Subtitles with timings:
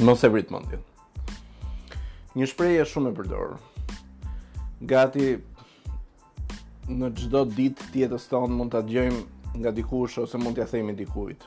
[0.00, 0.80] mos e prit mendjen.
[2.38, 3.58] Një shprehje shumë e përdorur.
[4.88, 5.26] Gati
[6.88, 11.44] në çdo ditë të jetës mund ta dëgjojmë nga dikush ose mund t'ia themi dikujt.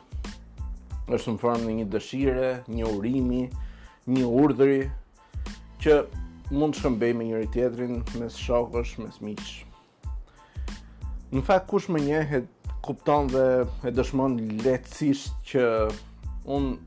[1.10, 3.42] Është në formë një dëshire, një urimi,
[4.08, 4.78] një urdhri
[5.84, 5.98] që
[6.54, 9.54] mund të shëmbej me njëri tjetrin, mes shokësh, mes miqsh.
[11.34, 12.48] Në fakt kush më njeh e
[12.86, 13.48] kupton dhe
[13.90, 15.68] e dëshmon lehtësisht që
[16.54, 16.78] unë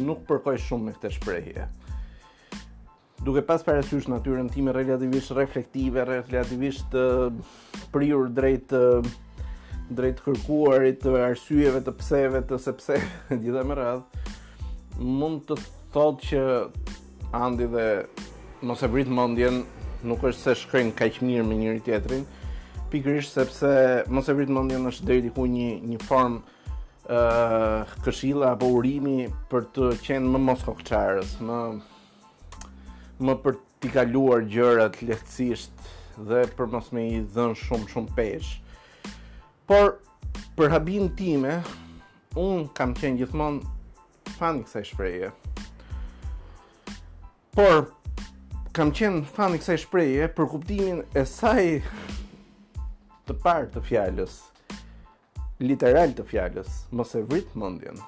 [0.00, 1.66] nuk përkoj shumë me këtë shprehje.
[3.24, 6.92] Duke pas parasysh natyrën time relativisht reflektive, relativisht
[7.94, 8.74] prirur drejt
[9.94, 12.96] drejt kërkuarit të arsyeve të pseve, të sepse
[13.42, 15.58] gjithë me radhë, mund të
[15.92, 16.44] thotë që
[17.36, 17.84] Andi dhe
[18.64, 19.60] Mosebrit Mendjen
[20.08, 22.24] nuk është se shkruajnë kaq mirë me njëri tjetrin,
[22.94, 23.74] pikërisht sepse
[24.08, 26.40] Mosebrit Mendjen është drejt i një një formë
[27.04, 31.58] këshilla apo urimi për të qenë më mos kokçarës, më
[33.28, 35.84] më për të kaluar gjërat lehtësisht
[36.30, 38.50] dhe për mos me i dhën shumë shumë pesh.
[39.68, 39.98] Por
[40.56, 41.60] për habin time,
[42.40, 45.30] un kam qenë gjithmonë fan i kësaj shprehje.
[47.54, 47.90] Por
[48.74, 51.62] kam qenë fan i kësaj shprehje për kuptimin e saj
[53.28, 54.40] të parë të fjalës,
[55.64, 57.98] literal të fjalës, mos e vrit mendjen.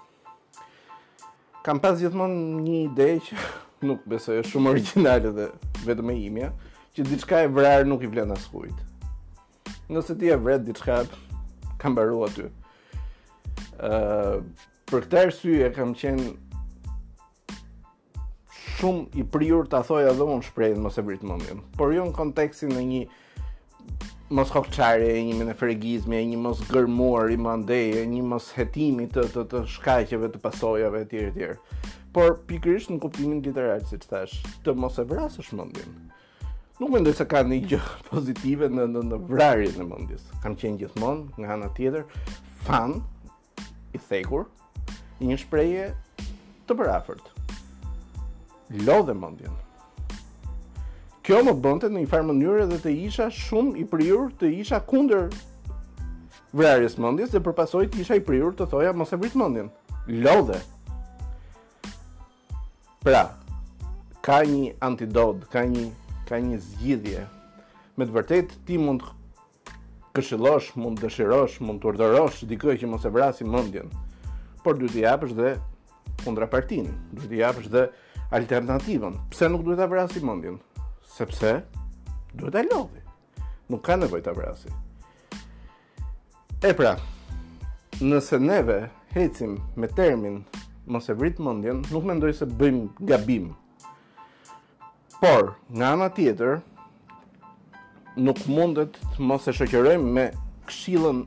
[1.64, 3.40] Kam pas gjithmonë një ide që
[3.88, 5.48] nuk besoj është shumë originale dhe
[5.88, 6.52] vetëm e imja,
[6.96, 8.84] që diçka e vrar nuk i vlen askujt.
[9.92, 11.00] Nëse ti e vret diçka,
[11.80, 12.48] kam mbaruar aty.
[13.76, 16.28] Ë, uh, për këtë arsye e kam qenë
[18.76, 21.62] shumë i prirur ta thoja edhe unë shprehin mos e vrit mendjen.
[21.76, 23.02] Por jo në kontekstin e një, një
[24.26, 29.44] mos hoqçarje, një mendë fregizmi, një mos gërmuar i mandej, një mos hetimi të të,
[29.52, 31.52] të shkaqeve të pasojave etj etj.
[32.16, 35.94] Por pikërisht në kuptimin literal, siç thash, të mos e vrasësh mendjen.
[36.80, 37.78] Nuk mendoj se ka një gjë
[38.08, 40.24] pozitive në në, në vrarjen e mendjes.
[40.42, 42.02] Kam qenë gjithmonë nga ana tjetër
[42.66, 42.98] fan
[43.94, 44.48] i thekur
[45.22, 45.92] një shprehje
[46.66, 47.30] të përafërt.
[48.90, 49.54] Lodhe mendjen
[51.26, 54.78] kjo më bënte në një farë mënyrë edhe të isha shumë i prirur të isha
[54.86, 55.24] kunder
[56.56, 59.66] vrarjes mendjes dhe përpasoj të isha i prirur të thoja mos e vritë mendjen.
[60.22, 60.60] Lodhe.
[63.02, 63.24] Pra,
[64.22, 65.88] ka një antidot, ka një
[66.28, 67.24] ka një zgjidhje.
[67.98, 69.02] Me të vërtetë ti mund
[70.16, 73.90] këshillosh, mund dëshirosh, mund të urdhërosh dikë që mos e vrasi mendjen.
[74.62, 75.56] Por duhet të japësh dhe
[76.22, 77.88] kundrapartin, duhet të japësh dhe
[78.40, 79.18] alternativën.
[79.34, 80.62] Pse nuk duhet ta vrasi mendjen?
[81.16, 81.64] Sepse
[82.36, 83.00] duhet ta lodhi.
[83.72, 84.68] Nuk ka nevojë të vrasi.
[86.60, 86.92] E pra,
[88.04, 88.82] nëse neve
[89.14, 90.42] hecim me termin
[90.84, 93.46] mos e vrit mendjen, nuk mendoj se bëjmë gabim.
[95.16, 96.60] Por, nga ana tjetër,
[98.20, 100.26] nuk mundet të mos e shoqërojmë me
[100.68, 101.24] këshillën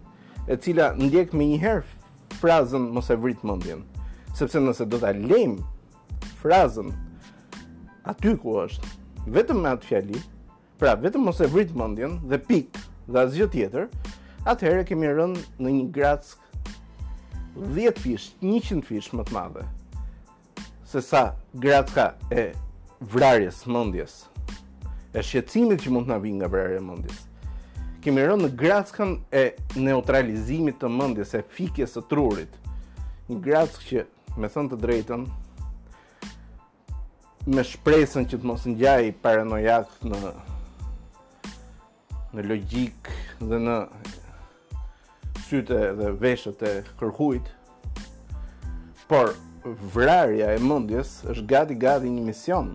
[0.54, 1.74] e cila ndjek me një
[2.38, 3.82] frazën mos e vrit mendjen,
[4.38, 5.66] sepse nëse do ta lejmë
[6.46, 6.94] frazën
[8.10, 10.22] aty ku është, vetëm me atë fjali,
[10.80, 12.78] pra vetëm mos e vrit mendjen dhe pik
[13.10, 13.90] dhe asgjë tjetër,
[14.48, 16.40] atëherë kemi rënë në një gradsk
[17.60, 19.66] 10 fish, 100 fish më të madhe.
[20.88, 22.52] Se sa gradska e
[23.00, 24.22] vrarjes mendjes,
[25.14, 27.26] e shqetësimit që mund të na vijë nga vrarja e mendjes.
[28.00, 29.44] Kemi rënë në gradskën e
[29.76, 32.56] neutralizimit të mendjes, e fikjes së trurit.
[33.30, 34.06] Një gradsk që,
[34.40, 35.28] me thënë të drejtën,
[37.48, 40.20] me shpresën që të mos ngjaj paranojak në
[42.36, 43.08] në logjik
[43.40, 43.76] dhe në
[45.48, 47.48] sytë dhe veshët e kërkuit.
[49.10, 49.32] Por
[49.96, 52.74] vrarja e mendjes është gati gati një mision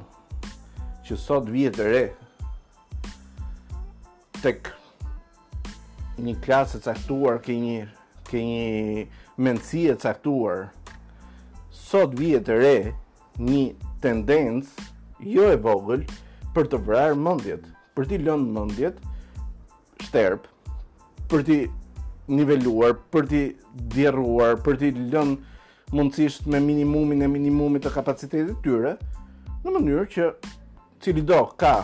[1.07, 2.07] që sot vjet re
[4.41, 4.73] tek
[6.25, 7.85] një klasë e caktuar ke një
[8.31, 9.05] ke një
[9.37, 10.71] mendësi e caktuar
[11.85, 12.75] sot vjet re
[13.39, 13.69] një
[14.05, 14.91] tendencë
[15.35, 16.03] jo e vogël
[16.55, 17.65] për të vrarë mendjet,
[17.97, 18.99] për t'i lënë mendjet
[20.05, 20.45] shterp,
[21.31, 21.57] për t'i
[22.31, 23.43] niveluar, për t'i
[23.95, 28.97] djerruar, për t'i lënë mundësisht me minimumin e minimumit të kapacitetit tyre,
[29.65, 30.29] në mënyrë që
[31.05, 31.75] cili do ka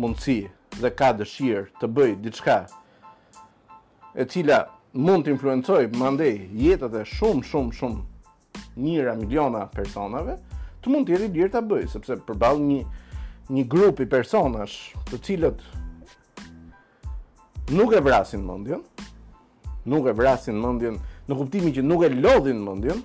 [0.00, 0.38] mundësi
[0.80, 2.60] dhe ka dëshirë të bëjë diçka
[4.12, 4.62] e cila
[4.96, 8.08] mund të influencojë mandej jetët e shumë shumë shumë
[8.82, 10.38] mira miliona personave,
[10.82, 12.80] të mund të jetë i lirë ta bëj, sepse përball një
[13.52, 15.62] një grup i personash, të cilët
[17.76, 18.82] nuk e vrasin mendjen,
[19.88, 20.98] nuk e vrasin mendjen
[21.28, 23.02] në kuptimin që nuk e lodhin mendjen,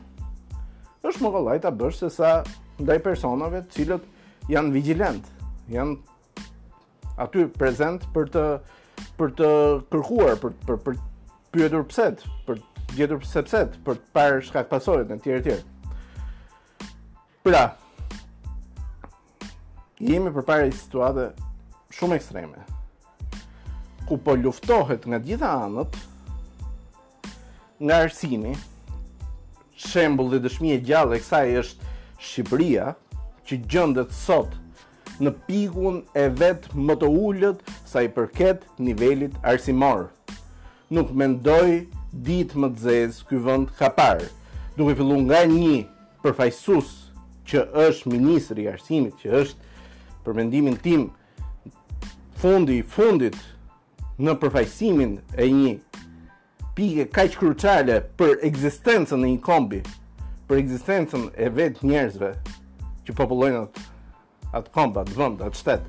[1.05, 2.31] është më kollaj ta bësh se sa
[2.81, 4.07] ndaj personave të cilët
[4.53, 5.29] janë vigjilent,
[5.73, 6.47] janë
[7.23, 8.47] aty prezent për të
[9.17, 9.47] për të
[9.93, 10.97] kërkuar, për për për
[11.53, 12.11] pyetur pse,
[12.47, 12.61] për
[12.97, 15.65] gjetur sepse, për të parë shkak pasojë të tjerë të tjerë.
[17.47, 17.77] Pra,
[20.03, 21.29] jemi për pare situatë
[21.95, 22.59] shumë ekstreme,
[24.09, 25.95] ku po luftohet nga gjitha anët,
[27.79, 28.51] nga arsimi,
[29.79, 31.93] shembul dhe dëshmi e gjallë e kësaj është
[32.27, 32.89] Shqipëria,
[33.47, 34.59] që gjëndet sot
[35.23, 40.09] në pikun e vetë më të ullët sa i përket nivelit arsimor.
[40.91, 41.85] Nuk mendoj
[42.27, 44.27] ditë më të zezë Ky vënd ka parë,
[44.75, 45.77] duke fillu nga një
[46.27, 47.05] përfajsusë
[47.47, 51.05] që është ministri i arsimit, që është për mendimin tim
[52.41, 53.37] fundi i fundit
[54.19, 55.75] në përfaqësimin e një
[56.77, 59.79] pike kaq kruçale për ekzistencën e një kombi,
[60.47, 62.33] për ekzistencën e vet njerëzve
[63.07, 63.85] që popullojnë atë
[64.57, 65.87] atë komb, atë vend, atë shtet.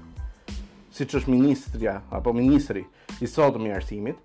[0.94, 2.84] Siç është ministrja apo ministri
[3.22, 4.18] i sotëm i arsimit,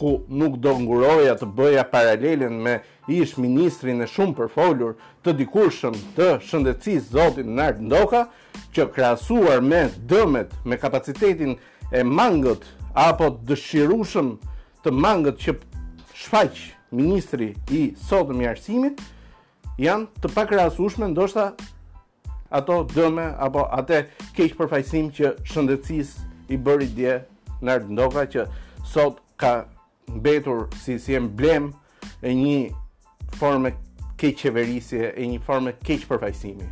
[0.00, 2.78] ku nuk do nguroja të bëja paralelin me
[3.12, 4.94] ish ministrin e shumë përfolur
[5.26, 8.22] të dikurshëm të shëndecis zotin nartë ndoka,
[8.74, 11.52] që krasuar me dëmet, me kapacitetin
[11.92, 12.64] e mangët,
[12.96, 14.30] apo dëshirushëm
[14.82, 15.58] të mangët që
[16.22, 16.56] shfaq
[16.96, 19.02] ministri i sotë mjërësimit,
[19.84, 20.44] janë të pa
[21.12, 21.50] ndoshta
[22.56, 24.00] ato dëme, apo ate
[24.36, 26.16] keqë përfajsim që shëndecis
[26.48, 27.20] i bëri dje
[27.60, 28.46] nartë ndoka që
[28.94, 29.52] sotë ka
[30.14, 31.70] mbetur si si emblem
[32.22, 33.74] e një forme
[34.20, 36.66] keq qeverisje e një forme keq përfaqësimi.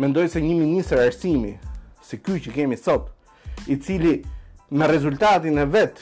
[0.00, 1.56] Mendoj se një ministër arsimi
[2.04, 3.10] si ky që kemi sot,
[3.66, 4.20] i cili
[4.70, 6.00] me rezultatin e vet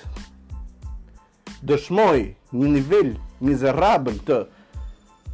[1.66, 2.24] dëshmoi
[2.54, 4.40] një nivel mizerabël të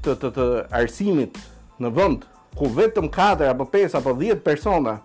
[0.04, 0.46] të të, të
[0.78, 1.38] arsimit
[1.82, 2.24] në vend
[2.56, 4.98] ku vetëm 4 apo 5 apo 10 persona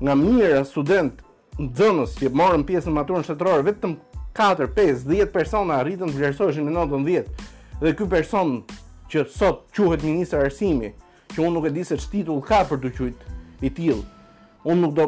[0.00, 1.22] nga mirë student
[1.58, 3.94] dënës që morën pjesë në maturën shtetërore vetëm
[4.36, 7.30] 4, 5, 10 persona arritën të vlerësoheshin në notën 10.
[7.80, 8.58] Dhe ky person
[9.08, 10.90] që sot quhet ministër arsimi,
[11.32, 14.02] që unë nuk e di se ç'i titull ka për të quajt i till.
[14.68, 15.06] Unë nuk do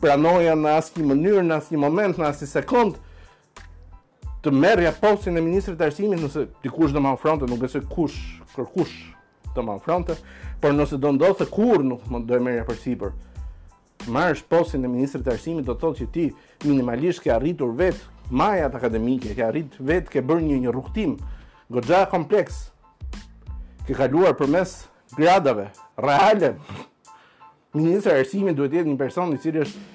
[0.00, 2.96] pranoja në asnjë mënyrë, në asnjë moment, në asnjë sekond
[4.40, 8.16] të merrja postin e ministrit të arsimit nëse dikush do më ofronte, nuk besoj kush
[8.54, 8.94] kërkush
[9.52, 10.16] të më ofronte,
[10.62, 13.12] por nëse do ndodhte kur nuk më do e merrja përsipër.
[14.08, 16.26] Marrësh postin e ministrit të arsimit do të thotë që ti
[16.64, 21.16] minimalisht ke arritur vetë majat akademike, ke arrit vetë ke bërë një një rrugtim
[21.70, 22.68] goxha kompleks.
[23.88, 24.86] Ke kaluar përmes
[25.16, 26.54] gradave reale.
[27.74, 29.88] Ministri i Arsimit duhet të jetë një person i cili është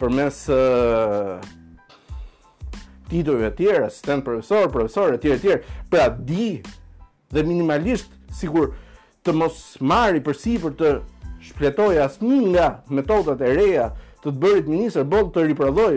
[0.00, 0.44] përmes
[3.10, 5.58] titujve të tjerë, asistent profesor, profesor etj etj,
[5.92, 6.62] pra di
[7.34, 8.72] dhe minimalisht sigur kur
[9.24, 10.90] të mos marri për si për të
[11.44, 13.86] shpletoj asë nga metodat e reja
[14.20, 15.90] të të bërit minister bot të riprodoj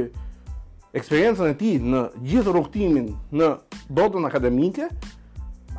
[0.98, 3.06] eksperiencen e ti në gjithë rukëtimin
[3.42, 3.48] në
[3.96, 4.88] botën akademike,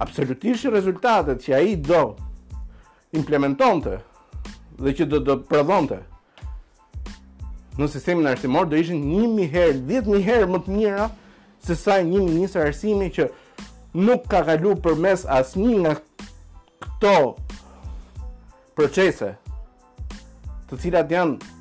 [0.00, 2.00] apsolutisht që rezultatet që a i do
[3.16, 3.96] implementonte
[4.78, 6.00] dhe që do të prodhonte
[7.78, 11.10] në sistemin e arsimor do ishin një miherë, djetë miherë më të mira
[11.64, 13.28] se sa një minister arsimi që
[14.04, 15.94] nuk ka kalu për mes asë një nga
[16.98, 17.36] këto
[18.74, 19.30] procese
[20.68, 21.54] të cilat janë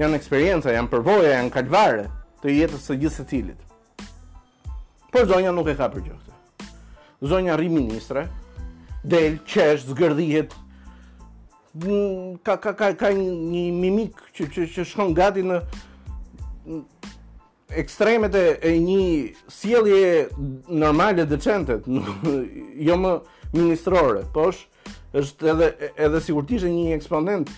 [0.00, 2.08] janë eksperienca, janë përvoja, janë kalvare
[2.42, 3.60] të jetës së gjithë së cilit.
[5.14, 6.66] Por zonja nuk e ka për këtë.
[7.30, 8.24] Zonja rri ministre,
[9.06, 10.56] del, qesh, zgërdihet,
[12.42, 15.60] ka, ka, ka, ka një mimik që, që, që shkon gati në
[17.84, 19.06] ekstremet e një
[19.60, 20.26] sielje
[20.74, 21.86] normale dhe qëntet.
[22.86, 23.14] Jo më
[23.54, 24.48] ministrore, po
[25.14, 25.66] është edhe
[26.06, 27.50] edhe sigurt ishte një eksponent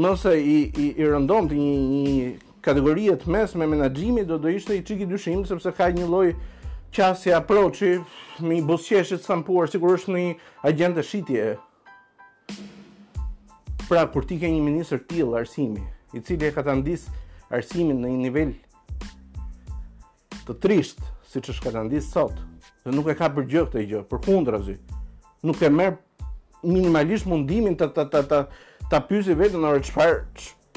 [0.00, 5.06] nëse i i, i një një kategorie të mesme menaxhimit do do ishte i çiki
[5.06, 6.30] dyshim sepse ka një lloj
[6.94, 8.00] qasje aproçi
[8.40, 10.32] me buzqeshje të stampuar sigurisht në një
[10.70, 11.46] agjent të shitje.
[13.88, 17.10] Pra kur ti ke një ministër tillë arsimi, i cili e ka ta ndis
[17.52, 18.54] arsimin në një nivel
[20.46, 22.36] të trisht, siç që ka ta sot,
[22.84, 24.78] dhe nuk e ka për gjë këtë gjë, kundra azi
[25.42, 25.96] nuk e merr
[26.62, 28.38] minimalisht mundimin të të të të
[28.90, 30.20] ta pyesë veten orë çfarë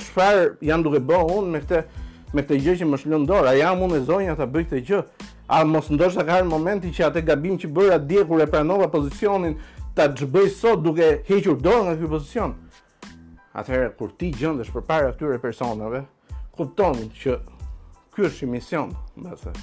[0.01, 1.81] çfarë jam duke bëu unë me këtë
[2.35, 4.81] me këtë gjë që më shlën dorë, a jam unë me zonja ta bëj këtë
[4.89, 5.01] gjë?
[5.47, 8.87] A mos ndoshta ka një momenti që atë gabim që bëra dje kur e pranova
[8.89, 9.53] pozicionin
[9.95, 12.55] ta çbëj sot duke hequr dorë nga ky pozicion.
[13.55, 16.01] Atëherë kur ti gjendesh përpara këtyre personave,
[16.57, 17.37] kupton që
[18.17, 19.53] ky është i mision, mbase.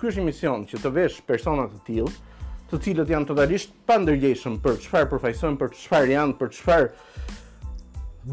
[0.00, 2.10] Ky është i mision që të vesh persona të tillë,
[2.70, 6.88] të cilët janë totalisht pa ndërgjeshëm për çfarë përfaqësohen, për çfarë janë, për çfarë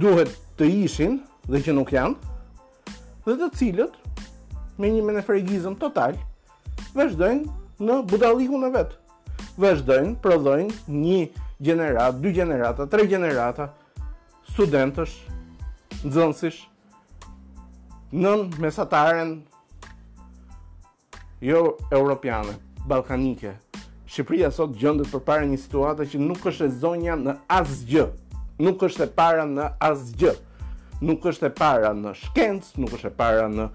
[0.02, 2.16] duhet të ishin dhe që nuk janë,
[3.28, 4.00] dhe të cilët
[4.82, 6.18] me një menefregizëm total
[6.98, 7.46] vazhdojnë
[7.86, 8.96] në budallikun e vet.
[9.62, 11.28] Vazhdojnë, prodhojnë një
[11.62, 13.70] gjenerat, dy gjenerata, tre gjenerata
[14.50, 15.14] studentësh,
[16.08, 16.64] nxënësish
[18.18, 19.38] nën mesataren
[21.44, 22.58] jo europiane,
[22.90, 23.54] balkanike.
[24.14, 28.02] Shqipëria sot gjendet përpara një situate që nuk është e zonja në asgjë.
[28.62, 30.34] Nuk është e para në asgjë.
[31.10, 33.66] Nuk është e para në shkencë, nuk është e para në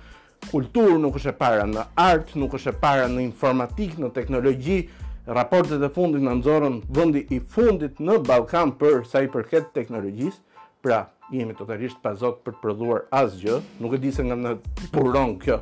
[0.52, 4.78] kulturë, nuk është e para në art, nuk është e para në informatikë, në teknologji.
[5.26, 10.38] Raportet e fundit na nxorën vendi i fundit në Ballkan për sa i përket teknologjisë.
[10.86, 11.02] Pra,
[11.34, 13.58] jemi totalisht pa zot për të prodhuar asgjë.
[13.82, 14.54] Nuk e di se nga në
[14.94, 15.58] puron kjo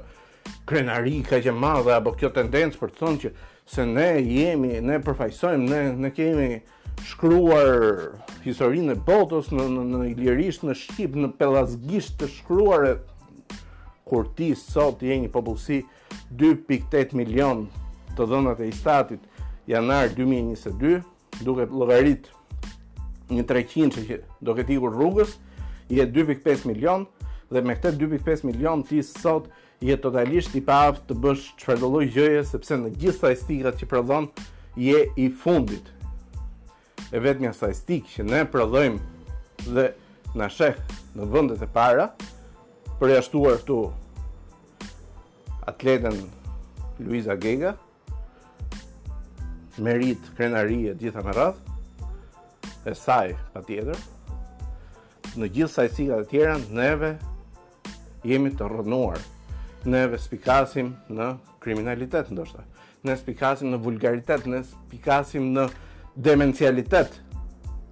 [0.69, 4.99] krenari ka që madhe apo kjo tendencë për të thonë që se ne jemi, ne
[5.03, 6.61] përfaqësojmë, ne ne kemi
[7.07, 12.87] shkruar historinë e botës në në në ilirisht në shqip, në pellazgisht të shkruar
[14.07, 15.81] kur ti sot je një popullsi
[16.39, 17.65] 2.8 milion
[18.17, 19.27] të dhënat e shtatit
[19.69, 21.03] janar 2022
[21.43, 22.31] duke llogarit
[23.35, 25.33] një treqin që do këtë ikur rrugës,
[25.91, 27.03] je 2.5 milion,
[27.51, 31.91] dhe me këtë 2.5 milion ti sot je totalisht i paaft të bësh çfarë do
[31.93, 34.29] lloj gjëje sepse në gjithë statistikat që prodhon
[34.81, 35.91] je i fundit.
[37.13, 38.99] E vetmja statistikë që ne prodhojmë
[39.67, 39.87] dhe
[40.37, 40.79] na sheh
[41.17, 42.09] në vendet e para
[42.99, 43.81] për jashtuar këtu
[45.69, 46.19] atletën
[47.05, 47.75] Luisa Gega
[49.85, 54.01] merit krenarie gjitha me radhë e saj pa tjetër
[55.37, 57.15] në gjithë sajtësikat e tjera neve
[58.27, 59.21] jemi të rënuar
[59.87, 62.65] neve spikasim në kriminalitet ndoshta.
[63.07, 65.69] Ne spikasim në vulgaritet, ne spikasim në
[66.17, 67.21] demencialitet.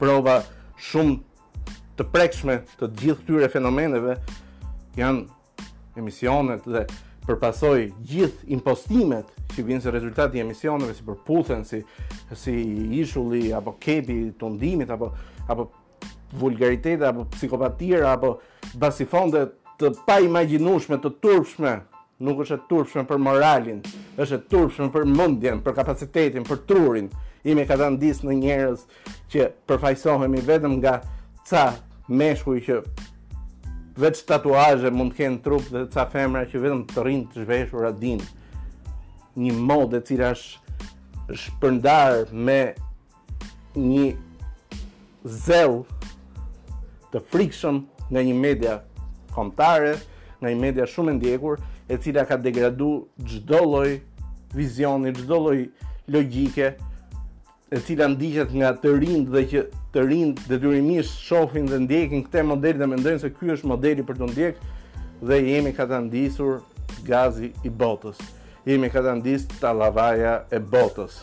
[0.00, 0.40] Prova
[0.80, 4.16] shumë të prekshme të gjithë këtyre fenomeneve
[4.98, 6.82] janë emisionet dhe
[7.28, 11.78] përpasoj gjithë impostimet që vinë se rezultati i emisioneve si përputhen si
[12.34, 12.54] si
[12.98, 15.12] ishulli apo kebi tundimit apo
[15.46, 15.68] apo
[16.40, 18.40] vulgaritet apo psikopatia apo
[18.74, 21.74] basifondet, të pa imaginushme, të turpshme,
[22.24, 23.80] nuk është e turpshme për moralin,
[24.22, 27.08] është e turpshme për mundjen, për kapacitetin, për trurin,
[27.50, 28.84] ime ka të ndisë në njerës
[29.32, 30.94] që përfajsohemi vetëm nga
[31.48, 31.64] ca
[32.08, 32.78] meshkuj që
[34.00, 37.88] vetë tatuaje mund të kenë trup dhe ca femra që vetëm të rinë të zhveshur
[37.90, 38.22] adin
[39.42, 42.60] një mod e cila është shpërndar me
[43.80, 44.08] një
[45.44, 45.80] zel
[47.12, 48.78] të frikshëm nga një media
[49.34, 49.90] kontare,
[50.40, 51.54] nga i media shumë e ndjekur,
[51.90, 52.90] e cila ka degradu
[53.26, 53.90] gjdo loj
[54.54, 55.60] vizioni, gjdo loj
[56.14, 56.70] logike,
[57.74, 59.62] e cila ndiqet nga të rind dhe që
[59.94, 64.02] të rind dhe të shofin dhe ndjekin këte modeli dhe mendojnë se kjo është modeli
[64.06, 64.62] për të ndjek
[65.24, 66.58] dhe jemi ka të ndisur
[67.06, 68.18] gazi i botës
[68.66, 71.20] jemi ka të ndisë të lavaja e botës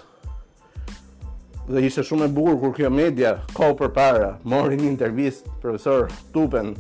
[1.68, 6.08] dhe ishte shumë e bukur kur kjo media ko për para mori një intervjist profesor
[6.32, 6.72] Tupen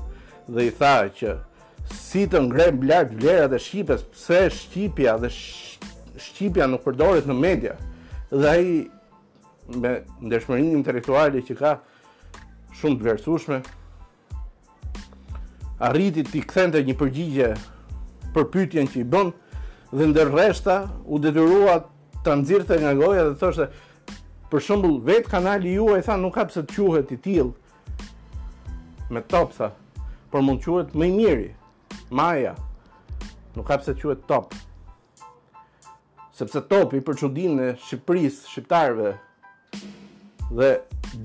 [0.51, 1.29] dhe i tha që
[1.91, 7.73] si të ngrem lart vlerat e shqipes, pse shqipja dhe shqipja nuk përdoret në media.
[8.31, 8.71] Dhe ai
[9.81, 9.93] me
[10.27, 11.71] ndeshmërinë intelektuale që ka
[12.79, 13.61] shumë të vlerësueshme
[15.87, 17.47] arriti të kthente një përgjigje
[18.35, 19.31] për pyetjen që i bën
[19.97, 20.77] dhe ndër rreshta
[21.11, 21.79] u detyrua
[22.25, 23.69] ta nxirrte nga goja dhe thoshte
[24.51, 29.55] për shembull vet kanali juaj tha nuk ka pse të quhet i tillë me top
[29.57, 29.71] tha
[30.31, 31.49] por mund të quhet më i miri.
[32.15, 32.55] Maja
[33.57, 34.55] nuk ka pse të quhet top.
[36.31, 39.11] Sepse topi për çuditën e Shqipërisë, shqiptarëve
[40.57, 40.69] dhe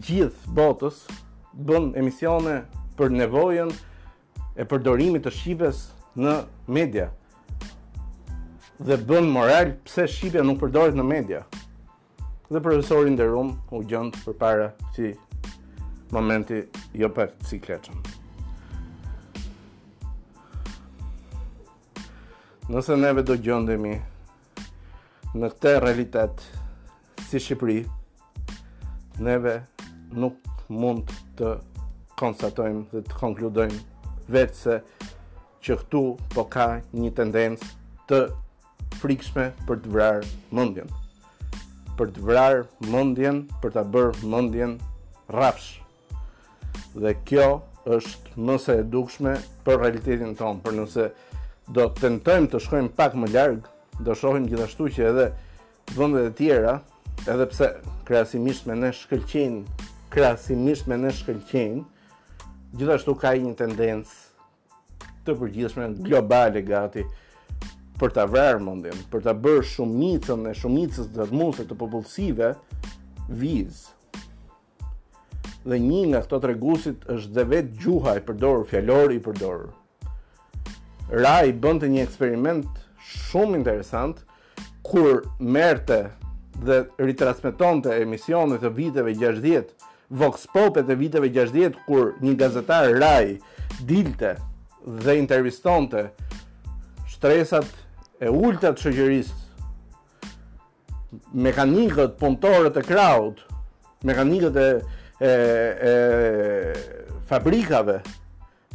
[0.07, 1.05] gjithë botës
[1.57, 2.59] bën emisione
[2.99, 3.71] për nevojën
[4.61, 5.85] e përdorimit të shqipes
[6.19, 6.37] në
[6.73, 7.07] media
[8.77, 11.45] dhe bën moral pse shqipja nuk përdoret në media.
[12.51, 15.15] Dhe profesorin Derum u gjend përpara si
[16.15, 16.61] momenti
[17.01, 18.16] jo pak sikletshëm.
[22.67, 23.93] nëse neve do gjëndemi
[25.39, 26.41] në këte realitet
[27.29, 27.77] si Shqipëri,
[29.23, 29.53] neve
[30.19, 31.53] nuk mund të
[32.19, 34.79] konstatojmë dhe të konkludojmë vetë se
[35.67, 36.03] që këtu
[36.35, 37.69] po ka një tendencë
[38.11, 38.19] të
[38.99, 40.91] frikshme për të vrarë mundjen.
[41.97, 44.75] Për të vrarë mundjen, për të bërë mundjen
[45.39, 45.71] rafsh.
[46.99, 47.47] Dhe kjo
[47.97, 51.09] është mëse e dukshme për realitetin tonë, për nëse nëse
[51.71, 53.65] do tentojmë të shkojmë pak më larg,
[53.99, 55.25] do shohim gjithashtu që edhe
[55.97, 56.77] vende të tjera,
[57.33, 57.71] edhe pse
[58.07, 59.57] krahasimisht me ne shkëlqejn,
[60.15, 61.81] krahasimisht me ne shkëlqejn,
[62.79, 67.03] gjithashtu ka një tendencë të përgjithshme globale gati
[67.99, 72.53] për ta vrarë mundin, për ta bërë shumicën e shumicës dëmuese të popullsive
[73.41, 73.89] viz.
[75.67, 79.73] Dhe një nga këto treguesit është dhe vetë gjuha e përdorur, fjalori i përdorur.
[81.09, 82.65] Raj bënte një eksperiment
[83.31, 84.19] shumë interesant
[84.83, 85.99] kur merte
[86.59, 89.71] dhe ritransmetonte emisionet të viteve 60
[90.19, 93.37] Vox Popet e viteve 60 kur një gazetar Raj
[93.87, 94.35] dilte
[95.07, 96.09] dhe intervistonte
[97.15, 97.71] shtresat
[98.19, 99.43] e ultat të shëgjërisë
[101.47, 103.45] mekanikët punëtorë të kraut
[104.11, 104.69] mekanikët e,
[105.23, 108.01] e, e fabrikave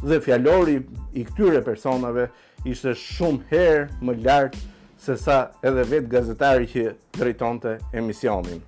[0.02, 0.80] dhe fjalori
[1.18, 2.28] i këtyre personave
[2.66, 4.56] ishte shumë herë më lart
[5.02, 8.60] se sa edhe vet gazetari që drejtonte emisionin.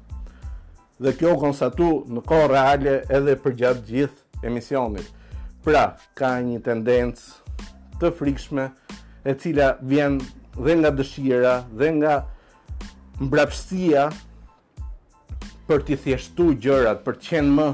[1.02, 5.08] Dhe kjo konstatu në kohë reale edhe për gjatë gjithë emisionit.
[5.64, 8.68] Pra, ka një tendencë të frikshme
[9.24, 10.20] e cila vjen
[10.54, 12.16] dhe nga dëshira dhe nga
[13.22, 14.08] mbrapshtia
[15.68, 17.68] për të thjeshtuar gjërat, për të qenë më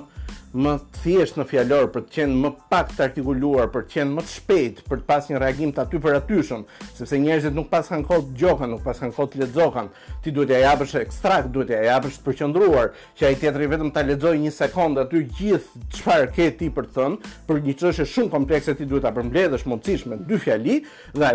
[0.59, 4.23] më thjesht në fjalor për të qenë më pak të artikuluar, për të qenë më
[4.27, 6.65] të shpejt, për të pasur një reagim të aty për atyshëm,
[6.99, 9.87] sepse njerëzit nuk pas kanë kohë të gjohen, nuk pas kanë kohë të
[10.21, 14.03] Ti duhet t'i japësh ekstrakt, duhet t'i japësh të përqendruar, që ai tjetri vetëm ta
[14.05, 18.33] lexojë një sekundë, aty gjithë çfarë ke ti për të thënë, për një çështje shumë
[18.35, 20.83] komplekse ti duhet ta përmbledhësh mundësisht me dy fjali
[21.17, 21.31] dhe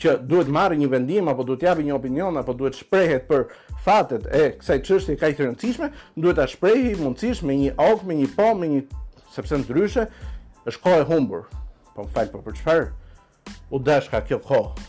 [0.00, 3.46] që duhet marrë një vendim apo duhet japi një opinion apo duhet shprehet për
[3.84, 8.18] fatet e kësaj çështje kaq të rëndësishme, duhet ta shprehë mundësisht me një ok, me
[8.20, 8.82] një po, me një
[9.32, 10.06] sepse ndryshe
[10.68, 11.46] është kohë e humbur.
[11.94, 12.86] Po më fal, po për çfarë?
[13.72, 14.86] U dash ka kjo kohë.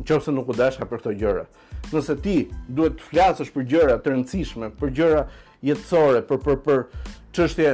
[0.00, 1.46] Në qofë se nuk u dash ka për këto gjëra.
[1.92, 2.36] Nëse ti
[2.72, 5.22] duhet të flasësh për gjëra të rëndësishme, për gjëra
[5.68, 6.84] jetësore, për për për
[7.36, 7.72] çështje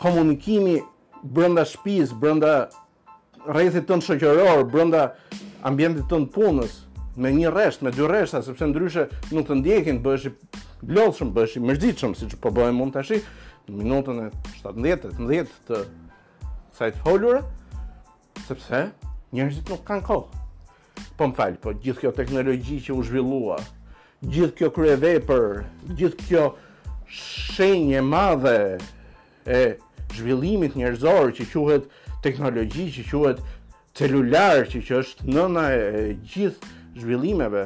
[0.00, 0.78] komunikimi
[1.24, 2.52] brenda shtëpisë, brenda
[3.50, 5.10] rrethit tënd shoqëror, brenda
[5.66, 6.76] ambientit në punës
[7.16, 10.32] me një rresht, me dy rreshta, sepse ndryshe nuk të ndjekin, bëhesh i
[10.94, 13.14] lodhshëm, bëhesh i mërzitshëm, siç po bëhem unë tash,
[13.66, 14.26] në minutën e
[14.60, 15.80] 17, 18 të
[16.76, 17.40] sajtë të folur,
[18.46, 18.82] sepse
[19.34, 20.44] njerëzit nuk kanë kohë.
[21.16, 23.58] Po më falë, po gjithë kjo teknologi që u zhvillua,
[24.28, 25.48] gjithë kjo kryevepër,
[25.98, 26.44] gjithë kjo
[27.16, 28.58] shenje madhe
[29.56, 29.64] e
[30.14, 31.88] zhvillimit njerëzor që quhet
[32.24, 33.42] teknologji, që quhet
[33.96, 37.62] celular që që është nëna e, gjithë zhvillimeve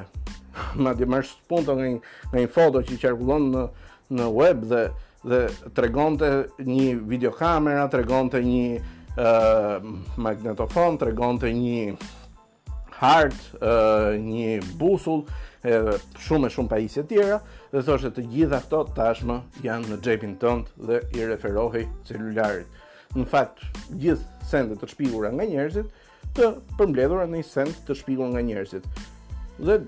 [0.82, 1.88] ma dhe mërë spunto nga,
[2.30, 3.64] nga një foto që qarkullon në,
[4.18, 4.84] në web dhe
[5.20, 5.38] dhe
[5.76, 6.28] të regonte
[6.64, 8.78] një videokamera, të regonte një
[9.20, 11.90] uh, magnetofon, të regonte një
[13.02, 15.26] hard, uh, një busull,
[16.24, 16.78] shumë e shumë pa
[17.10, 17.36] tjera,
[17.68, 22.72] dhe thoshe të gjitha këto tashmë janë në gjepin tëndë dhe i referohi celularit.
[23.12, 25.92] Në fakt, gjithë sendet të shpigura nga njerëzit,
[26.36, 28.84] të përmbledhura në një sens të shpikur nga njerëzit.
[29.58, 29.78] Dhe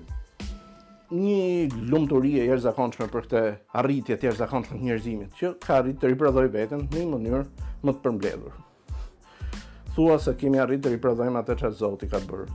[1.13, 3.43] një lumturi e jashtëzakonshme për këtë
[3.79, 7.43] arritje të jashtëzakonshme të njerëzimit, që ka arrit të riprodhoj veten në një mënyrë
[7.87, 8.57] më të përmbledhur.
[9.95, 12.49] Thua se kemi arrit të riprodhojmë atë çfarë Zoti ka bërë,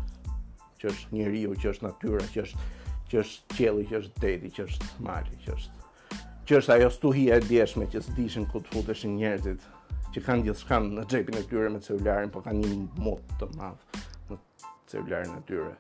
[0.82, 2.72] që është njeriu, që është natyra, që është
[3.08, 5.76] që është qielli, që është deti, që është mali, që është
[6.48, 9.64] që është ajo stuhia e djeshme që s'dishin ku të futeshin njerëzit
[10.18, 13.98] që kanë gjithçkan në xhepin e tyre me celularin, po kanë një mod të madh
[14.32, 14.38] në
[14.90, 15.74] celularin e tyre.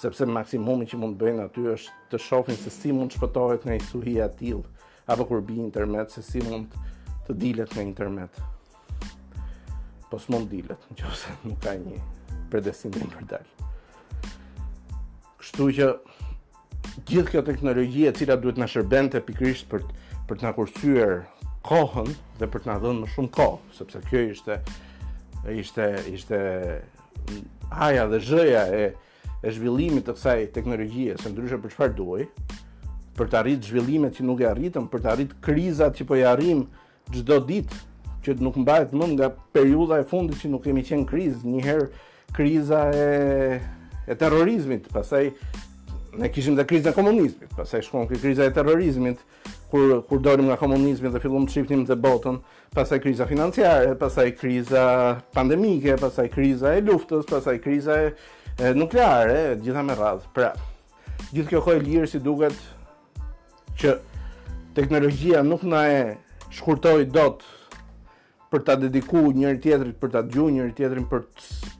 [0.00, 4.28] Sepse maksimumi që mund bëjnë aty është të shohin se si mund shpëtohet nga isuhia
[4.30, 6.72] e tillë apo kur bi internet se si mund
[7.26, 8.40] të dilet nga internet.
[10.08, 12.00] Po s'mund dilet, në ose nuk ka një
[12.52, 13.68] predestinim për dalë.
[15.42, 15.92] Kështu që
[17.10, 19.84] gjithë kjo teknologi e cila duhet në shërbente pikrisht për,
[20.28, 21.16] për të në kursyër
[21.72, 22.08] kohën
[22.40, 24.56] dhe për të na dhënë më shumë kohë, sepse kjo ishte
[25.58, 26.40] ishte ishte
[27.72, 28.82] haja dhe zhëja e
[29.42, 32.26] e zhvillimit të kësaj teknologjie, se ndryshe për çfarë duaj,
[33.16, 36.22] për të arritë zhvillimet që nuk e arritëm, për të arritë krizat që po i
[36.30, 36.60] arrim
[37.16, 37.80] çdo ditë,
[38.22, 41.88] që nuk mbahet më nga periudha e fundit që nuk kemi qenë kriz, një herë
[42.36, 43.08] kriza e
[44.12, 45.32] e terrorizmit, pastaj
[46.20, 49.20] ne kishim dhe krizën e komunizmit, pastaj shkon kriza e terrorizmit,
[49.72, 52.36] kur kur dalim nga komunizmi dhe fillum të shifnim të botën,
[52.76, 54.82] pastaj kriza financiare, pastaj kriza
[55.32, 60.28] pandemike, pastaj kriza e luftës, pastaj kriza e, nukleare, gjitha me radhë.
[60.36, 60.50] Pra,
[61.32, 62.60] gjithë kjo kohë lirë si duket
[63.80, 63.96] që
[64.76, 66.04] teknologjia nuk na e
[66.52, 67.46] shkurtoi dot
[68.52, 71.72] për ta dedikuar njëri tjetrit, për ta dëgjuar njëri tjetrin, për të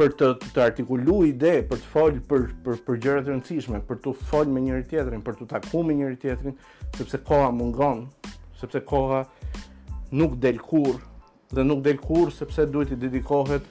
[0.00, 3.98] për të të artikulu ide, për të fol për për për gjëra të rëndësishme, për
[4.00, 6.54] të fol me njëri tjetrin, për të takuar me njëri tjetrin,
[6.96, 8.06] sepse koha mungon,
[8.60, 9.20] sepse koha
[10.16, 10.96] nuk del kur
[11.52, 13.68] dhe nuk del kur sepse duhet i dedikohet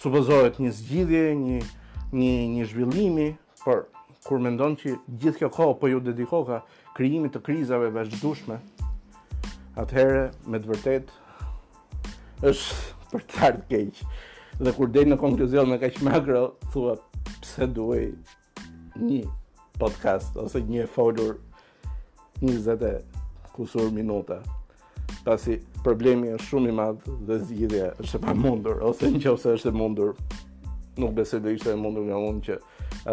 [0.00, 1.58] supozohet një zgjidhje, një
[2.16, 3.28] një një zhvillimi,
[3.60, 3.84] por
[4.24, 6.62] kur mendon që gjithë kjo kohë po ju dedikoha,
[6.96, 8.56] krijimit të krizave vazhdueshme,
[9.82, 11.12] atëherë me të vërtet,
[12.44, 13.98] është për të ardhë keq.
[14.66, 16.42] Dhe kur dej në konkluzion në kaq makro,
[16.74, 16.94] thua
[17.42, 18.02] pse duaj
[19.04, 19.20] një
[19.80, 21.38] podcast ose një folur
[22.42, 23.02] 20
[23.54, 24.40] kusur minuta.
[25.24, 29.76] Pasi problemi është shumë i madh dhe zgjidhja është e pamundur ose nëse është e
[29.78, 30.14] mundur,
[31.00, 32.58] nuk besoj do ishte e mundur nga unë që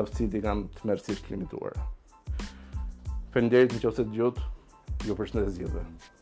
[0.01, 1.77] aftësitë kam të mërësisht limituar.
[3.31, 4.49] Fenderit në që ose të gjutë,
[5.07, 6.19] ju përshëndet e zgjidhe.